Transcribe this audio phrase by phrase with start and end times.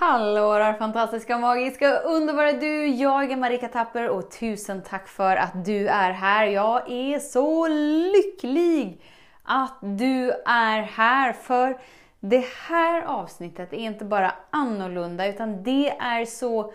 [0.00, 2.86] Hallå där fantastiska, magiska, underbara du!
[2.86, 6.46] Jag är Marika Tapper och tusen tack för att du är här.
[6.46, 7.68] Jag är så
[8.12, 9.02] lycklig
[9.42, 11.78] att du är här för
[12.20, 16.72] det här avsnittet är inte bara annorlunda utan det är så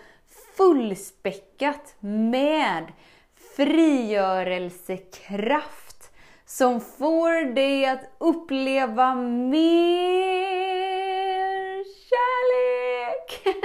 [0.58, 2.84] fullspäckat med
[3.56, 6.12] frigörelsekraft
[6.46, 10.65] som får dig att uppleva mer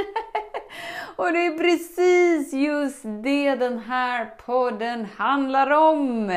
[1.16, 6.30] Och det är precis just det den här podden handlar om.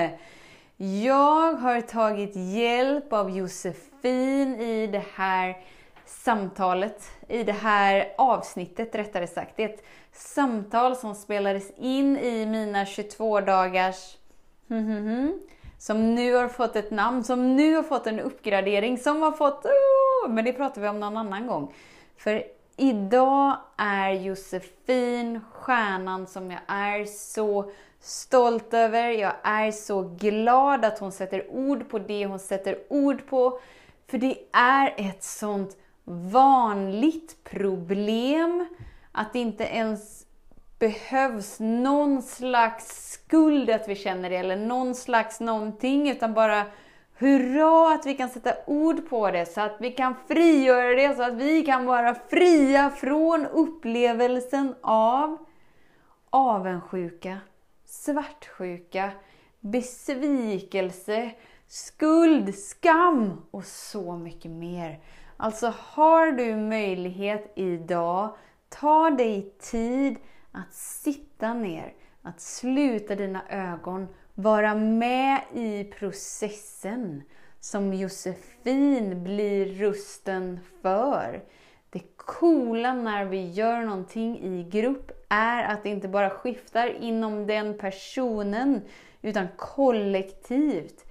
[0.77, 5.57] Jag har tagit hjälp av Josefin i det här
[6.05, 9.53] samtalet, i det här avsnittet rättare sagt.
[9.57, 14.17] Det är ett samtal som spelades in i mina 22 dagars
[14.67, 15.39] hmm, hmm, hmm,
[15.77, 19.65] som nu har fått ett namn, som nu har fått en uppgradering, som har fått...
[19.65, 21.73] Oh, men det pratar vi om någon annan gång.
[22.17, 22.43] För
[22.77, 29.09] idag är Josefin stjärnan som jag är så stolt över.
[29.09, 33.59] Jag är så glad att hon sätter ord på det hon sätter ord på.
[34.07, 38.67] För det är ett sånt vanligt problem
[39.11, 40.25] att det inte ens
[40.79, 46.65] behövs någon slags skuld att vi känner det eller någon slags någonting utan bara
[47.23, 51.23] hurra att vi kan sätta ord på det så att vi kan frigöra det så
[51.23, 55.37] att vi kan vara fria från upplevelsen av
[56.29, 57.37] avundsjuka,
[57.85, 59.11] svartsjuka,
[59.59, 61.31] besvikelse,
[61.67, 64.99] skuld, skam och så mycket mer.
[65.37, 68.35] Alltså har du möjlighet idag,
[68.69, 70.17] ta dig tid
[70.51, 77.23] att sitta ner, att sluta dina ögon, vara med i processen
[77.59, 81.43] som Josefin blir rusten för.
[81.89, 87.47] Det coola när vi gör någonting i grupp är att det inte bara skiftar inom
[87.47, 88.81] den personen
[89.21, 91.05] utan kollektivt.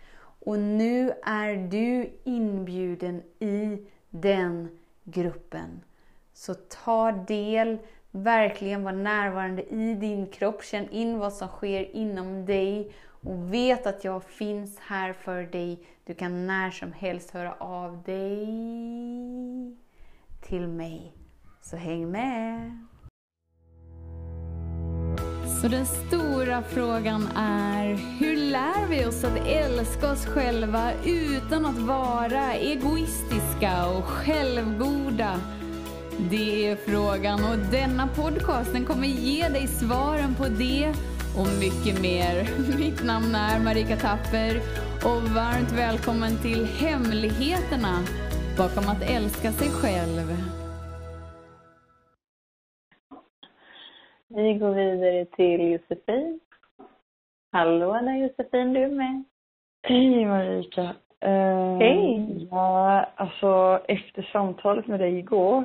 [0.45, 5.81] Och nu är du inbjuden i den gruppen.
[6.33, 7.79] Så ta del,
[8.11, 12.93] verkligen var närvarande i din kropp, känn in vad som sker inom dig
[13.25, 15.87] och vet att jag finns här för dig.
[16.05, 18.47] Du kan när som helst höra av dig
[20.41, 21.13] till mig.
[21.63, 22.87] Så häng med!
[25.61, 31.79] Så den stora frågan är, hur lär vi oss att älska oss själva utan att
[31.79, 35.41] vara egoistiska och självgoda?
[36.31, 40.95] Det är frågan och denna podcast den kommer ge dig svaren på det
[41.39, 42.35] och mycket mer.
[42.83, 44.53] Mitt namn är Marika Tapper
[45.09, 47.95] och varmt välkommen till Hemligheterna
[48.59, 50.27] bakom att älska sig själv.
[54.29, 56.41] Vi går vidare till Josefin.
[57.53, 59.25] Hallå där Josefin, du är med.
[59.83, 60.83] Hej Marika.
[61.25, 62.49] Uh, Hej.
[62.51, 65.65] Ja, alltså efter samtalet med dig igår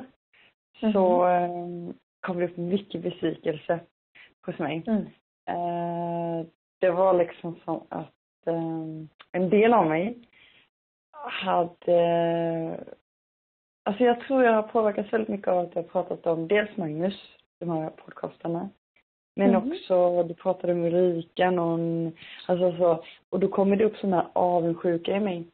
[0.82, 0.92] Mhm.
[0.92, 3.80] så um, kom det upp mycket besvikelse
[4.46, 4.82] hos mig.
[4.86, 5.06] Mm.
[5.50, 6.46] Uh,
[6.80, 8.12] det var liksom som att
[8.46, 10.18] um, en del av mig
[11.12, 12.84] hade...
[13.84, 16.76] Alltså jag tror jag har påverkats väldigt mycket av att jag har pratat om dels
[16.76, 18.68] Magnus, de här podcastarna,
[19.36, 19.72] men Mhm.
[19.72, 22.12] också, du pratade med Ulrika, någon,
[22.46, 25.44] alltså så, och då kommer det upp sådana här avundsjuka i mig.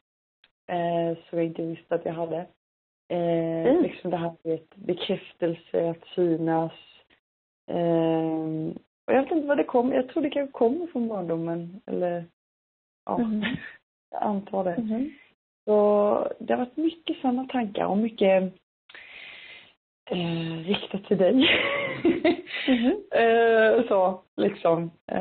[0.66, 2.36] Eh, som jag inte visste att jag hade.
[3.08, 3.82] Eh, Mm.
[3.82, 6.72] Liksom det här med bekräftelse, att synas.
[7.70, 8.72] Eh,
[9.06, 12.24] och jag vet inte vad det kommer, jag tror det kanske kommer från barndomen, eller
[13.06, 13.44] ja, Mhm.
[14.10, 14.76] jag antar det.
[14.82, 15.10] Mhm.
[15.64, 18.52] Så det har varit mycket sådana tankar och mycket
[20.10, 21.48] eh, riktat till dig.
[22.68, 23.02] Mhm.
[23.10, 24.82] eh, så, liksom.
[25.06, 25.16] Eh,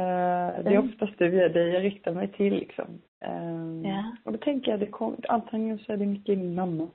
[0.64, 0.90] det är Mm.
[0.90, 3.02] oftast du, dig jag riktar mig till liksom.
[3.26, 4.16] Eh, Ja.
[4.24, 6.88] Och då tänker jag, det kom, antingen så är det mycket min mamma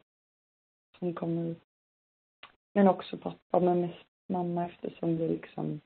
[0.99, 1.55] som kommer.
[2.75, 5.81] Men också pappa, men mest mamma eftersom det liksom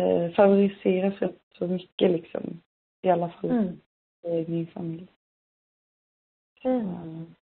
[0.00, 2.62] eh, favoriseras rätt så mycket liksom.
[3.02, 3.80] I alla fall Mm.
[4.22, 5.08] i min familj.
[6.64, 6.88] Mm.
[6.88, 7.34] Mm.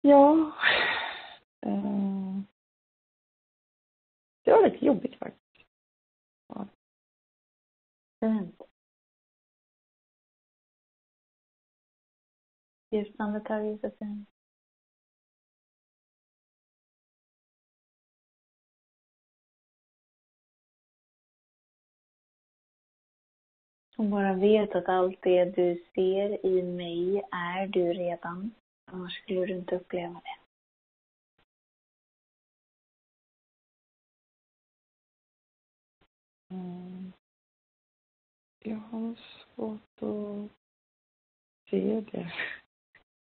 [0.00, 0.52] Ja.
[1.60, 2.40] Eh,
[4.44, 5.66] det var lite jobbigt faktiskt.
[8.20, 8.62] Fint.
[12.90, 14.26] Djupt andetag Josefin.
[24.00, 28.54] och bara vet att allt det du ser i mig är du redan.
[28.84, 30.38] Annars skulle du inte uppleva det.
[36.54, 37.12] Mm.
[38.58, 40.50] Jag har svårt att
[41.70, 42.32] se det.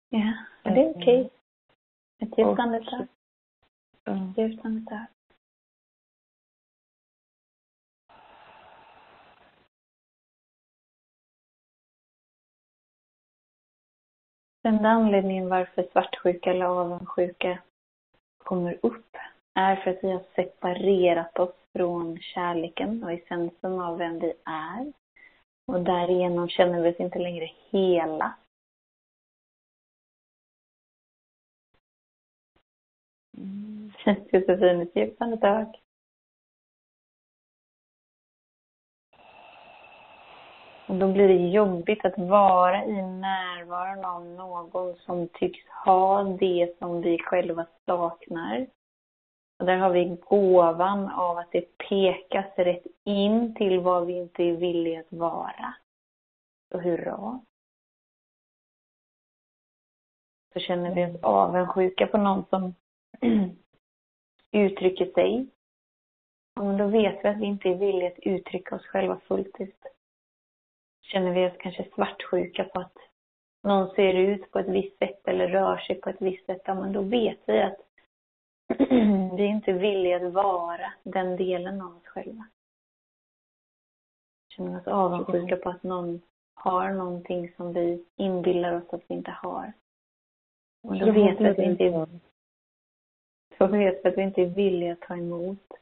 [0.08, 1.20] Ja, det är okej.
[1.20, 1.30] Okay.
[2.18, 3.06] Ett djupt andetag.
[4.36, 5.06] Djupt andetag.
[14.66, 17.58] Den anledningen varför svartsjuka eller avundsjuka
[18.38, 19.16] kommer upp
[19.54, 24.92] är för att vi har separerat oss från kärleken och essensen av vem vi är.
[25.66, 28.36] Och därigenom känner vi oss inte längre hela.
[33.38, 33.92] Mm.
[34.32, 35.80] Josefin, ett djupt andetag.
[40.98, 47.00] Då blir det jobbigt att vara i närvaron av någon som tycks ha det som
[47.00, 48.66] vi själva saknar.
[49.58, 54.42] Och där har vi gåvan av att det pekas rätt in till vad vi inte
[54.42, 55.74] är villiga att vara.
[56.72, 57.40] Så hurra.
[60.52, 62.74] Så känner vi oss avundsjuka på någon som
[64.52, 65.46] uttrycker sig.
[66.54, 69.60] Ja, men då vet vi att vi inte är villiga att uttrycka oss själva fullt
[69.60, 69.95] ut.
[71.12, 72.96] Känner vi oss kanske svartsjuka på att
[73.62, 76.74] någon ser ut på ett visst sätt eller rör sig på ett visst sätt, ja
[76.74, 77.80] men då vet vi att
[79.36, 82.46] vi är inte villiga att vara den delen av oss själva.
[84.48, 86.20] Känner oss avundsjuka på att någon
[86.54, 89.72] har någonting som vi inbillar oss att vi inte har.
[90.82, 92.08] Och då vet vi att vi inte är
[93.58, 95.72] så vet vi att vi inte är villiga att ta emot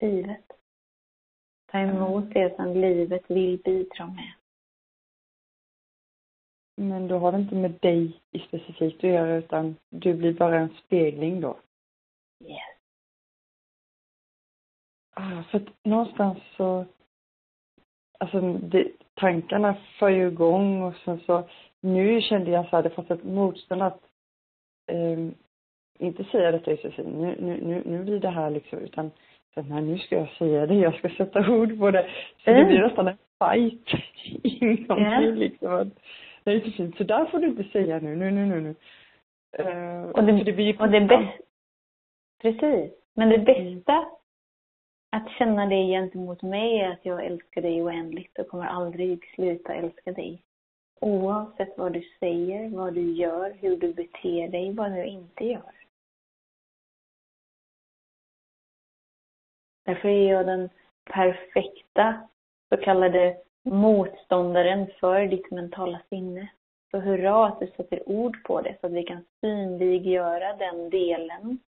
[0.00, 0.52] livet.
[1.70, 4.37] Ta emot det som livet vill bidra med.
[6.78, 10.58] Men då har det inte med dig i specifikt att göra utan du blir bara
[10.58, 11.56] en spegling då.
[12.44, 12.58] Yes.
[15.14, 16.84] Ah, för att någonstans så,
[18.18, 21.48] alltså det, tankarna för ju igång och sen så,
[21.80, 24.00] nu kände jag så här, det fanns ett motstånd att
[24.92, 25.34] ehm,
[25.98, 29.10] inte säga detta Josefin, nu, nu, nu, nu blir det här liksom, utan
[29.54, 32.10] så, nej, nu ska jag säga det, jag ska sätta ord på det.
[32.44, 32.68] Så det Mm.
[32.68, 33.88] blir nästan en fight
[34.60, 35.90] inom mig liksom.
[36.52, 38.74] Inte fint, så där får du inte säga nu, nu, nu, nu, nu.
[39.52, 41.42] Eh, Och det- det blir Och det bästa,
[42.42, 42.92] precis.
[43.14, 44.08] Men det bästa
[45.10, 49.74] att känna det gentemot mig är att jag älskar dig oändligt och kommer aldrig sluta
[49.74, 50.42] älska dig.
[51.00, 55.72] Oavsett vad du säger, vad du gör, hur du beter dig, vad du inte gör.
[59.84, 60.68] Därför är jag den
[61.04, 62.28] perfekta
[62.68, 63.36] så kallade
[63.70, 66.48] motståndaren för ditt mentala sinne.
[66.90, 71.58] Så hurra att du sätter ord på det så att vi kan synliggöra den delen.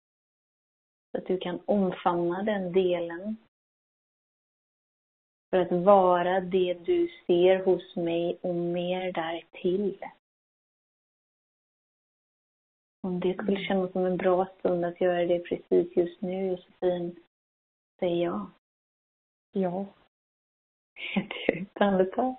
[1.10, 3.36] Så att du kan omfamna den delen.
[5.50, 10.04] För att vara det du ser hos mig och mer därtill.
[13.02, 17.16] Om det skulle kännas som en bra stund att göra det precis just nu, Josefin,
[17.98, 18.46] säger jag.
[19.52, 19.86] Ja.
[21.16, 22.36] Ett djupt andetag.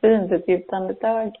[0.00, 1.36] Fint, ett djupt andetag.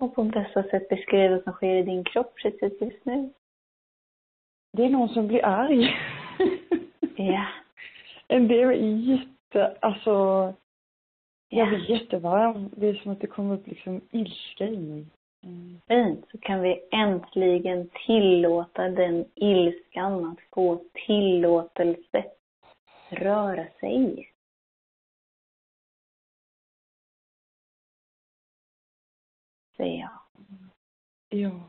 [0.00, 3.32] Och på bästa sätt beskriv vad som sker i din kropp precis just nu.
[4.72, 5.96] Det är någon som blir arg.
[7.16, 7.61] Ja.
[8.28, 10.10] En del är jätte, alltså,
[11.48, 11.66] jag Ja.
[11.66, 12.70] blir jättevarm.
[12.76, 15.06] Det är som att det kommer upp liksom ilska i mig.
[15.44, 15.80] Mm.
[15.88, 22.24] Fint, så kan vi äntligen tillåta den ilskan att få tillåtelse
[23.10, 24.32] röra sig.
[29.76, 30.10] Säger jag.
[31.28, 31.60] Ja.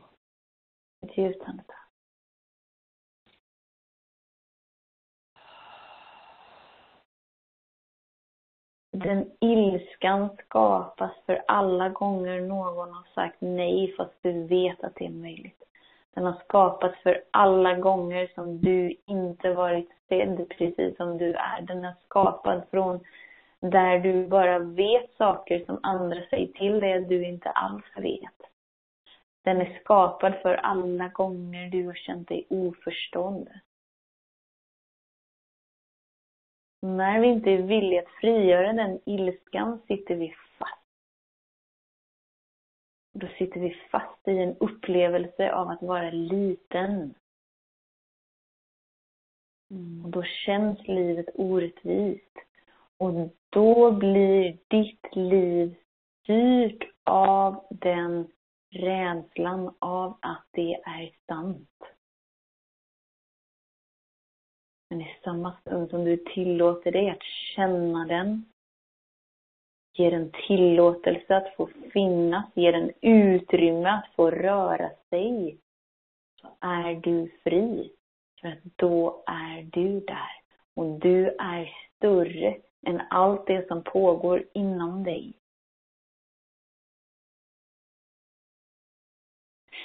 [1.06, 1.83] Ett djupt andetag.
[8.96, 15.06] Den ilskan skapas för alla gånger någon har sagt nej fast du vet att det
[15.06, 15.62] är möjligt.
[16.14, 21.62] Den har skapats för alla gånger som du inte varit sedd precis som du är.
[21.62, 23.00] Den är skapad från
[23.60, 28.50] där du bara vet saker som andra säger till dig att du inte alls vet.
[29.44, 33.48] Den är skapad för alla gånger du har känt dig oförstådd.
[36.84, 40.84] När vi inte är villiga att frigöra den ilskan sitter vi fast.
[43.12, 47.14] Då sitter vi fast i en upplevelse av att vara liten.
[50.04, 52.38] Och då känns livet orättvist.
[52.96, 53.12] Och
[53.50, 55.74] då blir ditt liv
[56.22, 58.32] styrt av den
[58.70, 61.93] rädslan av att det är sant.
[64.94, 68.44] Men i samma stund som du tillåter dig att känna den,
[69.94, 75.58] ger den tillåtelse att få finnas, ger den utrymme att få röra sig,
[76.40, 77.92] så är du fri.
[78.40, 80.30] För att då är du där.
[80.74, 85.34] Och du är större än allt det som pågår inom dig.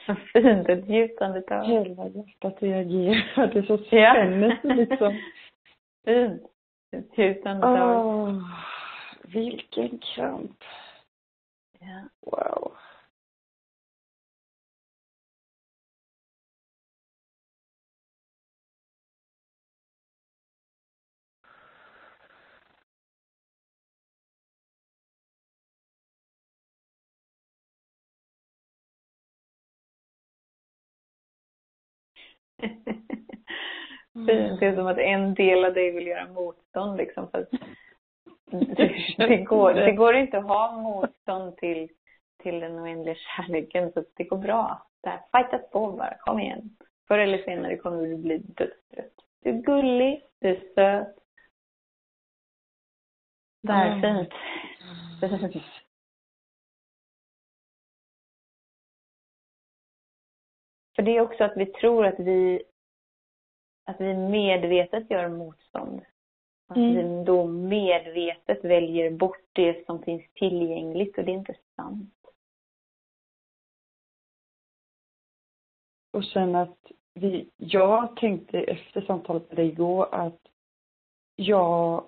[0.10, 1.64] Så fint, ett djupt andetag.
[1.64, 3.48] Hela hjärtat reagerar.
[3.54, 4.14] Det är så Ja.
[4.14, 5.18] spännande liksom.
[6.06, 6.42] Fint.
[6.92, 8.06] Ett djupt andetag.
[8.06, 8.42] Åh,
[9.24, 10.64] vilken kramp.
[11.80, 12.02] Ja.
[12.32, 12.72] Wow.
[34.14, 34.60] Fint.
[34.60, 37.32] Det är som att en del av dig vill göra motstånd liksom.
[37.32, 37.52] Fast
[38.52, 38.94] det,
[39.28, 41.90] det, går, det går inte att ha motstånd till,
[42.44, 43.92] till den oändliga kärleken.
[43.92, 44.88] Så det går bra.
[45.04, 46.18] Där, fightas på bara.
[46.20, 46.78] Kom igen.
[47.08, 49.14] Förr eller senare kommer du bli dödstrött.
[49.44, 50.22] Du är gullig.
[50.40, 51.16] Du är söt.
[53.64, 54.02] Där, Mm.
[54.02, 54.34] fint.
[55.52, 55.64] Fint.
[61.00, 62.64] För det är också att vi tror att vi
[63.86, 66.02] att vi medvetet gör motstånd.
[66.68, 66.96] Att Mm.
[66.96, 72.14] vi då medvetet väljer bort det som finns tillgängligt och det är inte sant.
[76.14, 80.42] Och sen att vi, jag tänkte efter samtalet med dig igår att
[81.36, 82.04] jag,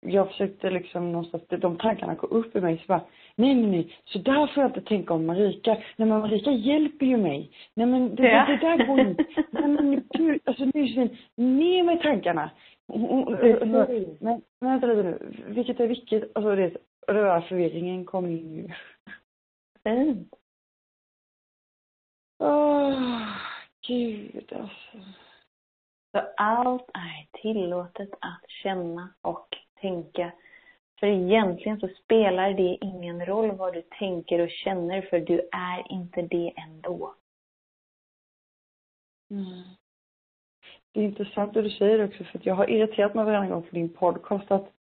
[0.00, 3.04] jag försökte liksom någonstans, de tankarna kom upp i mig så bara,
[3.34, 5.74] nej nej nej, så där får jag inte tänka om Marika.
[5.74, 7.52] Nej men Marika hjälper ju mig.
[7.74, 8.46] Nej men det, Ja.
[8.46, 9.24] det, det där går inte.
[9.50, 12.50] Nej men gud, alltså nu ner med tankarna.
[12.86, 16.36] Men, men vänta lite nu, vilket är vilket?
[16.36, 16.76] Alltså det,
[17.06, 18.68] och det var förvirringen kom in ju.
[19.82, 20.34] Fint.
[22.38, 23.22] Åh,
[23.86, 25.08] gud alltså.
[26.12, 29.48] Så allt är tillåtet att känna och
[29.80, 30.32] tänka.
[31.00, 35.92] För egentligen så spelar det ingen roll vad du tänker och känner för du är
[35.92, 37.14] inte det ändå.
[39.30, 39.62] Mm.
[40.92, 43.62] Det är intressant det du säger också för att jag har irriterat mig varje gång
[43.62, 44.72] på din podcast att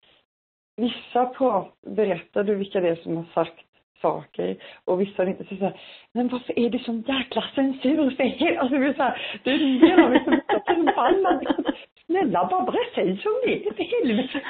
[0.76, 3.66] vissa prat, berättar du vilka det är som har sagt
[4.02, 5.82] saker och vissa inte så här,
[6.14, 8.60] men varför är det sån jäkla censur för helvete?
[8.60, 11.66] Alltså det är så här, du är en del av mig som blir förbannad.
[12.10, 14.42] Snälla bara bara säg som det är, för helvete.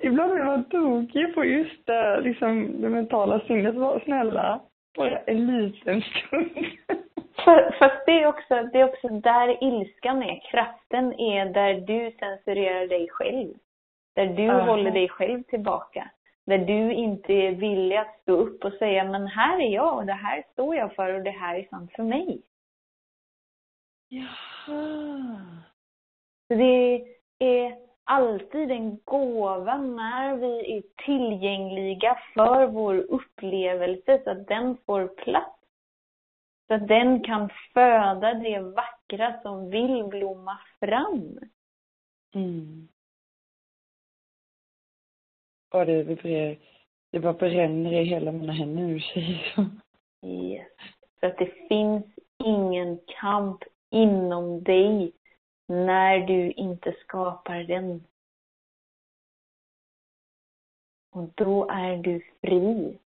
[0.00, 3.74] Ibland är man tokig på just det, liksom det mentala sinnet.
[3.74, 4.60] Var snälla,
[4.96, 6.66] bara en liten stund.
[7.78, 10.50] Fast det är, också, det är också där ilskan är.
[10.50, 13.54] Kraften är där du censurerar dig själv.
[14.14, 14.60] Där du Aha.
[14.60, 16.10] håller dig själv tillbaka.
[16.48, 20.06] Där du inte är villig att stå upp och säga, men här är jag och
[20.06, 22.42] det här står jag för och det här är sant för mig.
[24.08, 25.40] Jaha.
[26.48, 27.04] Så det
[27.38, 35.08] är alltid en gåva när vi är tillgängliga för vår upplevelse så att den får
[35.08, 35.60] plats.
[36.66, 41.38] Så att den kan föda det vackra som vill blomma fram.
[42.34, 42.88] Mm.
[45.70, 46.56] Och det vibrerar,
[47.10, 49.70] det bara bränner i hela mina händer nu säger.
[50.22, 50.68] Yes.
[51.20, 52.04] För att det finns
[52.44, 55.12] ingen kamp inom dig
[55.66, 58.04] när du inte skapar den.
[61.10, 62.98] Och då är du fri.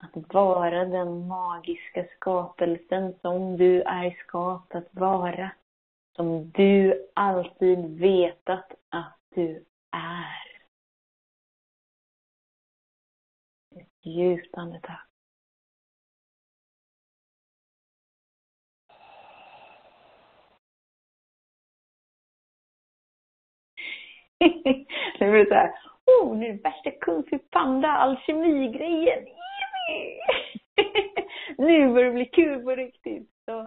[0.00, 5.50] Att vara den magiska skapelsen som du är skapad att vara.
[6.16, 10.47] Som du alltid vetat att du är.
[14.02, 14.96] Djupt andetag.
[25.18, 25.72] det blir så här,
[26.06, 29.26] oh, nu är det värsta Kung Fu Panda alkemigrejen.
[31.58, 33.30] Nu börjar det bli kul på riktigt.
[33.44, 33.60] Så,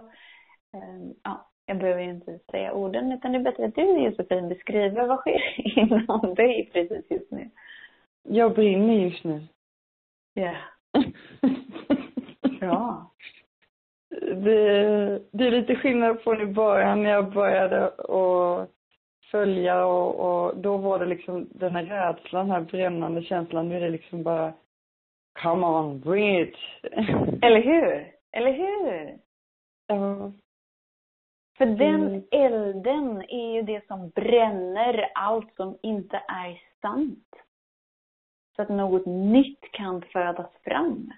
[0.72, 4.48] um, ja, jag behöver ju inte säga orden, utan det är bättre att du Josefin
[4.48, 7.50] beskriver vad sker inom dig precis just nu.
[8.22, 9.46] Jag brinner just nu.
[10.40, 10.54] Ja.
[12.60, 13.10] Bra.
[14.20, 18.70] det, det är lite skillnad från i början när jag började att
[19.30, 23.68] följa och, och då var det liksom den här rädslan, den här brännande känslan.
[23.68, 24.52] Nu är det liksom bara
[25.42, 26.54] come on, bring it.
[27.42, 28.12] Eller hur?
[28.32, 29.18] Eller hur?
[29.86, 30.32] Ja.
[31.58, 32.22] För den Mm.
[32.30, 37.28] elden är ju det som bränner allt som inte är sant.
[38.56, 41.12] Så att något nytt kan födas fram.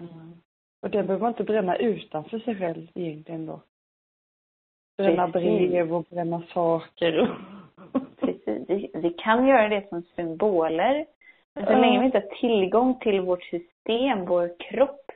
[0.00, 0.32] Mm.
[0.82, 3.60] Och det behöver man inte bränna utanför sig själv egentligen då.
[4.96, 5.70] Bränna Precis.
[5.70, 7.36] brev och bränna saker.
[8.16, 8.68] Precis.
[8.68, 11.06] Vi, vi kan göra det som symboler.
[11.54, 11.78] Men så Ja.
[11.78, 15.10] länge vi inte har tillgång till vårt system, vår kropp,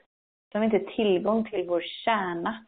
[0.52, 2.66] så har vi inte tillgång till vår kärna.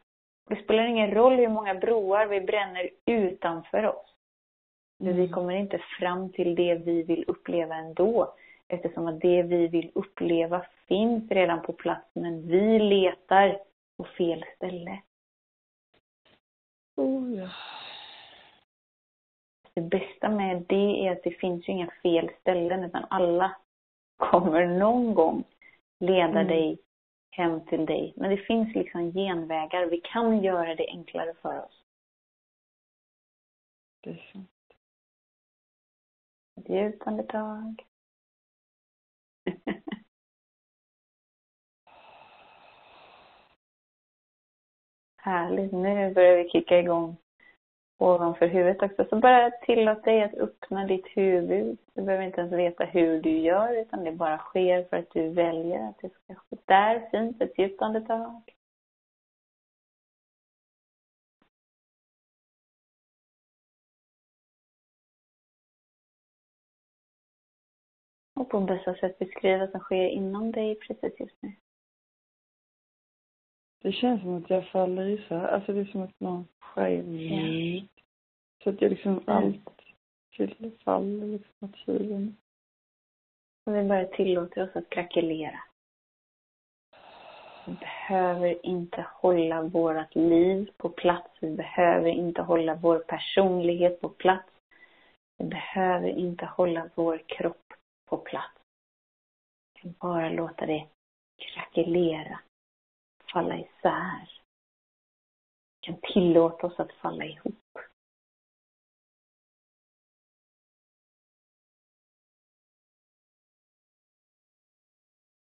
[0.49, 4.12] Det spelar ingen roll hur många broar vi bränner utanför oss.
[5.03, 8.35] Men vi kommer inte fram till det vi vill uppleva ändå.
[8.67, 13.59] Eftersom att det vi vill uppleva finns redan på plats, men vi letar
[13.97, 15.01] på fel ställe.
[16.95, 17.49] Oh, ja.
[19.73, 23.55] Det bästa med det är att det finns ju inga fel ställen, utan alla
[24.17, 25.43] kommer någon gång
[25.99, 26.47] leda Mm.
[26.47, 26.77] dig
[27.31, 28.13] hem till dig.
[28.15, 29.85] Men det finns liksom genvägar.
[29.85, 31.83] Vi kan göra det enklare för oss.
[34.01, 34.52] Det är sant.
[36.55, 37.85] Ett djupt andetag.
[45.17, 45.71] Härligt.
[45.71, 47.17] Nu börjar vi kicka igång
[47.97, 49.05] ovanför huvudet också.
[49.09, 51.77] Så bara tillåt dig att öppna ditt huvud.
[51.93, 55.29] Du behöver inte ens veta hur du gör, utan det bara sker för att du
[55.29, 56.57] väljer att det ska ske.
[56.65, 57.41] Där, fint.
[57.41, 58.41] Ett djupt andetag.
[68.43, 71.51] Och på bästa sätt beskriva vad som sker inom dig precis just nu.
[73.81, 75.47] Det känns som att jag faller isär.
[75.47, 77.87] Alltså det är som att någon skär Ja.
[78.63, 79.23] Så att jag liksom Mm.
[79.27, 82.37] allt faller liksom åt sidan.
[83.65, 85.59] Och vi bara tillåter oss att krackelera.
[87.67, 91.29] Vi behöver inte hålla vårt liv på plats.
[91.39, 94.49] Vi behöver inte hålla vår personlighet på plats.
[95.37, 97.62] Vi behöver inte hålla vår kropp
[98.05, 98.61] på plats.
[99.73, 100.89] Kan bara låta det
[101.37, 102.39] krackelera,
[103.33, 104.41] falla isär.
[105.79, 107.55] Vi kan tillåta oss att falla ihop.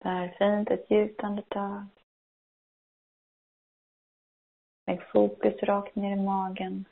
[0.08, 0.70] Där, fint.
[0.70, 1.86] Ett djupt andetag.
[4.86, 6.86] Lägg fokus rakt ner i magen.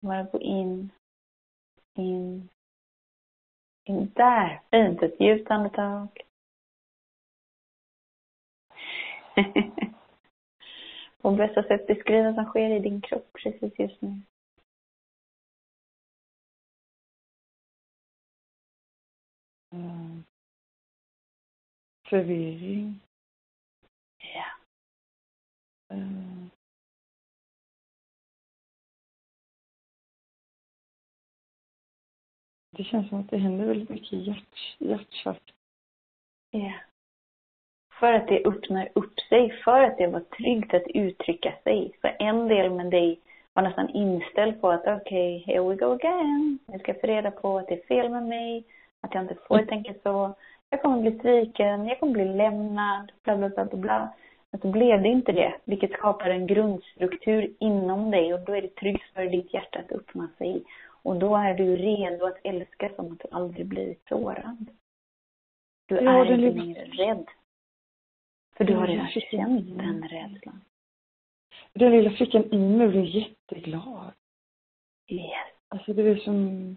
[0.00, 0.90] Bara gå in,
[1.94, 2.48] in,
[3.84, 4.12] in.
[4.14, 5.02] Där, fint.
[5.02, 6.08] Ett djupt andetag.
[11.22, 14.20] På bästa sätt beskriva vad som sker i din kropp precis just nu.
[19.72, 20.24] Mm.
[22.08, 23.00] Förvirring.
[24.18, 24.44] Ja.
[25.96, 26.51] Mm.
[32.76, 35.42] Det känns som att det händer väldigt mycket hjärt, hjärtchakrat.
[36.50, 36.72] Ja.
[38.00, 41.92] För att det öppnar upp sig, för att det var tryggt att uttrycka sig.
[42.00, 43.20] Så en del med dig
[43.52, 44.96] var nästan inställd på att okej,
[45.36, 46.58] okay, here we go again.
[46.66, 48.64] Jag ska få reda på att det är fel med mig,
[49.00, 50.34] att jag inte får tänka så.
[50.70, 54.12] Jag kommer bli sviken, jag kommer bli lämnad, bla bla bla bla bla.
[54.50, 58.62] Men så blev det inte det, vilket skapar en grundstruktur inom dig och då är
[58.62, 60.64] det tryggt för ditt hjärta att öppna sig.
[61.02, 64.70] Och då är du redo att älska som att du aldrig blivit sårad.
[65.86, 67.28] Du Ja, är inte längre rädd.
[68.56, 69.38] För du har redan Jag förstår.
[69.38, 70.64] känt den rädslan.
[71.72, 74.12] Den lilla flickan i mig blev jätteglad.
[75.06, 75.48] Yes.
[75.68, 76.76] Alltså det är som...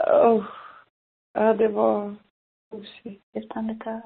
[0.00, 0.46] Oh.
[1.32, 2.16] Ja, det var
[2.70, 3.24] osigt.
[3.32, 4.02] För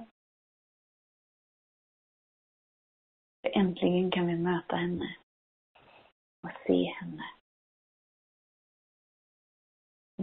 [3.43, 5.17] Äntligen kan vi möta henne.
[6.43, 6.96] Och se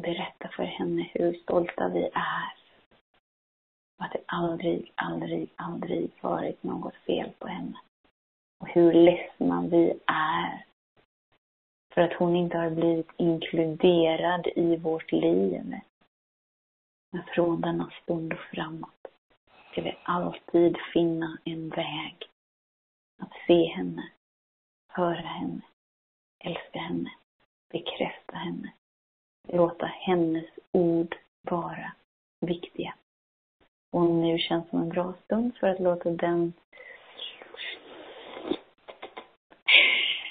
[0.03, 2.53] Berätta för henne hur stolta vi är.
[3.97, 7.77] Och att det aldrig, aldrig, aldrig varit något fel på henne.
[8.59, 10.65] Och hur ledsna vi är.
[11.93, 15.79] För att hon inte har blivit inkluderad i vårt liv.
[17.11, 19.07] Men från denna stund och framåt
[19.71, 22.29] ska vi alltid finna en väg
[23.21, 24.09] att se henne,
[24.87, 25.61] höra henne,
[26.39, 27.11] älska henne,
[27.69, 28.73] bekräfta henne.
[29.47, 31.93] Låta hennes ord vara
[32.39, 32.93] viktiga.
[33.91, 36.53] Och nu känns som en bra stund för att låta den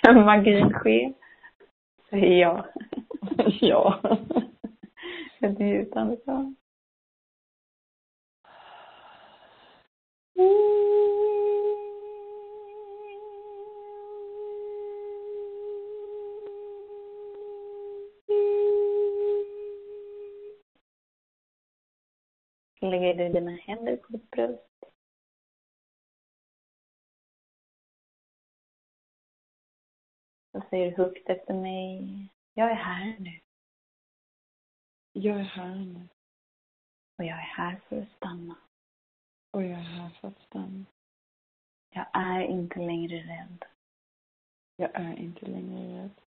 [0.25, 1.13] magin ske.
[2.11, 2.65] Säger jag.
[3.61, 4.01] ja.
[5.41, 6.55] Ett djupt andetag.
[23.13, 24.85] Lägger du dina händer på ditt bröst.
[30.53, 32.29] Och säger högt efter mig.
[32.55, 33.41] Jag är här nu.
[35.13, 36.09] Jag är här nu.
[37.19, 38.57] Och jag är här för att stanna.
[39.51, 40.85] Och jag är här för att stanna.
[41.91, 43.65] Jag är inte längre rädd.
[44.77, 46.21] Jag är inte längre rädd.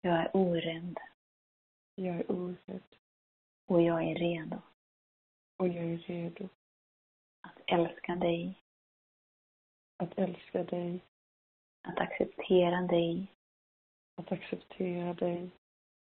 [0.00, 0.98] Jag är orädd.
[1.94, 2.96] Jag är orädd.
[3.66, 4.60] Och jag är redo
[5.58, 6.48] Och jag är redo
[7.40, 8.54] att älska dig.
[9.96, 11.00] att älska dig.
[11.82, 13.26] Att acceptera dig.
[14.14, 15.50] Att acceptera dig.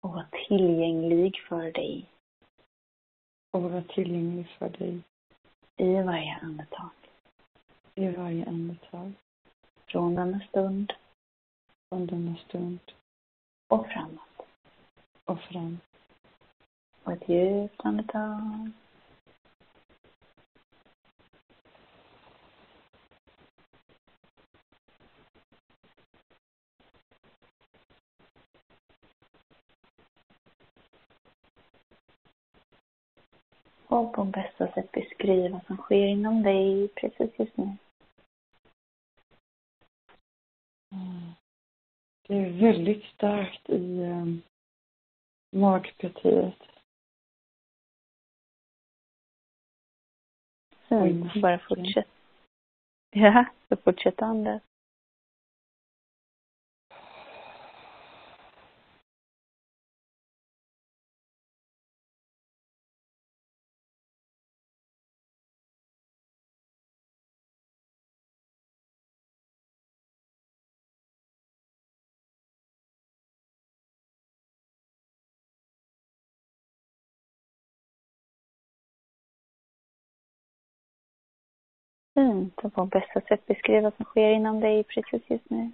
[0.00, 2.11] Och vara tillgänglig för dig.
[3.50, 5.00] Och vara tillgänglig för dig.
[5.76, 6.90] I varje andetag.
[7.94, 9.12] I varje andetag.
[9.87, 10.92] Från denna stund
[11.88, 12.80] Från denna stund
[13.68, 14.46] och framåt.
[15.24, 15.78] och fram.
[17.02, 18.70] Och ett djupt andetag.
[33.94, 37.64] Och på bästa sätt beskriva vad som sker inom dig precis just nu.
[40.92, 41.33] Mm.
[42.28, 44.42] Det är väldigt starkt i um,
[45.57, 46.62] magpartiet.
[50.88, 51.40] Oj.
[51.42, 52.09] Bara fortsätt.
[53.11, 54.62] Ja, så fortsätt andas.
[82.14, 82.59] Fint.
[82.64, 85.70] Och på bästa sätt beskriva vad som sker inom dig precis just nu.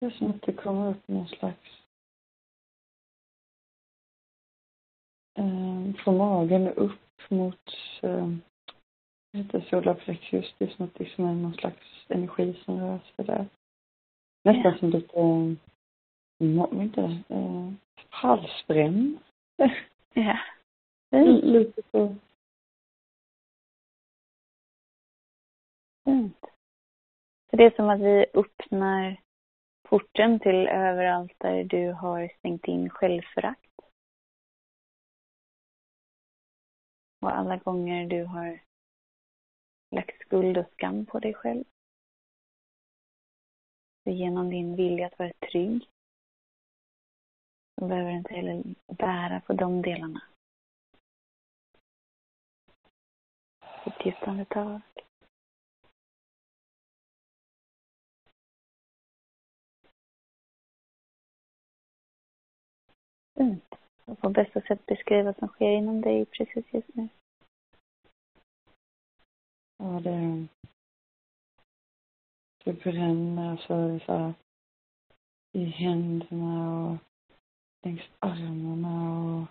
[0.00, 1.82] Det är som att det kommer upp någon slags
[5.38, 7.70] um, från magen upp mot
[8.02, 8.38] vad
[9.32, 10.54] heter solarplexus.
[10.58, 13.46] Det är som att det liksom är någon slags energi som rör sig där.
[14.44, 14.78] Nästan Ja.
[14.78, 15.58] som lite, um,
[16.38, 17.72] må- inte, uh,
[18.10, 19.18] halsbränn.
[19.56, 19.70] Ja.
[21.10, 21.44] Fint.
[21.44, 22.16] lite så.
[26.10, 26.46] Fint.
[27.50, 29.20] Så det är som att vi öppnar
[29.82, 33.80] porten till överallt där du har stängt in självförakt.
[37.20, 38.60] Och alla gånger du har
[39.90, 41.64] lagt skuld och skam på dig själv.
[44.04, 45.88] Så genom din vilja att vara trygg
[47.74, 50.22] så behöver du inte heller bära på de delarna.
[53.86, 54.80] Ett djupt andetag.
[63.40, 63.74] Fint.
[64.04, 67.08] Och på bästa sätt beskriva vad som sker inom dig precis just nu.
[69.76, 70.46] Ja, det,
[72.64, 74.34] det bränner så, så här,
[75.52, 76.96] i händerna och
[77.82, 79.46] längs armarna och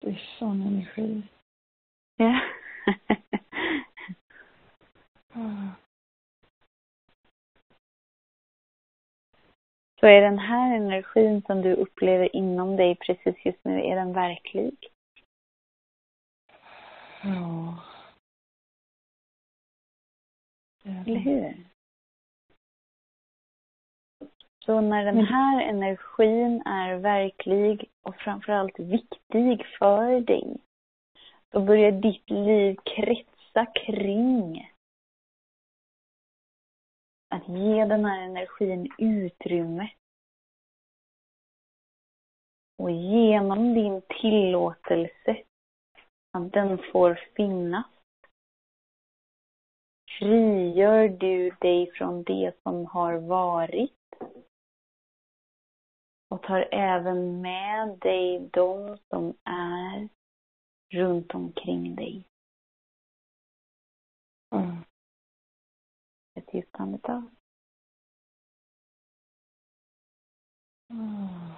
[0.00, 1.22] det är sån energi.
[2.16, 2.40] Ja.
[10.02, 14.12] Så är den här energin som du upplever inom dig precis just nu, är den
[14.12, 14.76] verklig?
[17.22, 17.78] Ja.
[20.84, 21.66] Eller hur?
[24.64, 30.56] Så när den här energin är verklig och framförallt viktig för dig,
[31.50, 34.71] då börjar ditt liv kretsa kring
[37.32, 39.90] att ge den här energin utrymme.
[42.78, 45.44] Och genom din tillåtelse
[46.32, 47.86] att den får finnas
[50.18, 53.92] frigör du dig från det som har varit
[56.28, 60.08] Och tar även med dig de som är
[60.92, 62.24] runt omkring dig.
[64.54, 64.84] Mm.
[66.34, 67.22] Ett djupt andetag.
[70.90, 71.52] Mm.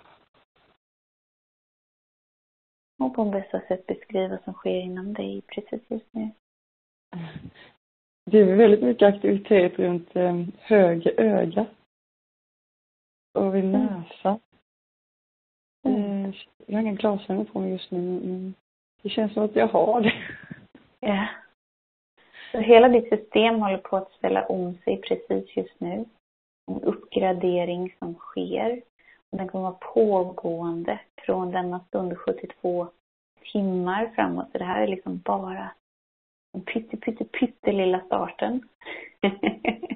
[2.99, 6.31] Och på bästa sätt beskriva vad som sker inom dig precis just nu.
[8.31, 11.67] Det är väldigt mycket aktivitet runt eh, höger öga.
[13.35, 13.81] Och vid Mm.
[13.87, 14.41] näsan.
[15.87, 16.25] Mm.
[16.25, 16.35] Eh,
[16.67, 18.55] jag har inga glasögon på mig just nu, men
[19.03, 20.15] det känns som att jag har det.
[21.01, 21.29] Ja.
[22.55, 26.05] Så hela ditt system håller på att ställa om sig precis just nu.
[26.71, 28.83] En uppgradering som sker.
[29.33, 32.89] Och den kommer vara pågående från denna stund 72
[33.53, 34.53] timmar framåt.
[34.53, 35.71] Så det här är liksom bara
[36.53, 38.69] den pytte, pytte, pyttelilla starten.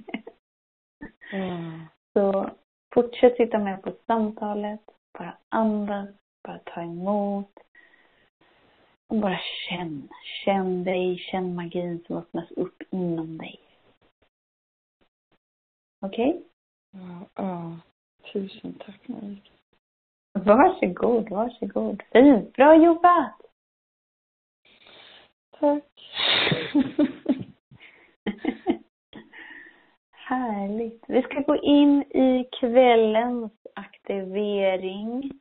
[1.32, 1.80] Mm.
[2.12, 2.50] Så
[2.94, 4.80] fortsätt sitta med på samtalet.
[5.18, 6.08] Bara andas,
[6.44, 7.50] bara ta emot.
[9.08, 10.08] Och bara känn.
[10.44, 13.60] Känn dig, känn magin som öppnas upp inom dig.
[16.00, 16.42] Okej?
[16.90, 17.78] Ja, ja.
[18.32, 19.50] Tusen tack Marika.
[20.32, 22.02] Varsågod, varsågod.
[22.12, 23.40] Fint, bra jobbat!
[25.60, 25.84] Tack.
[30.10, 31.04] Härligt.
[31.08, 35.40] Vi ska gå in i kvällens aktivering.